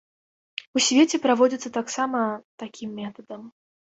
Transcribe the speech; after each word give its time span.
У 0.79 0.81
свеце 0.85 1.19
праводзіцца 1.25 1.69
таксама 1.77 2.21
такім 2.61 2.89
метадам. 3.03 3.41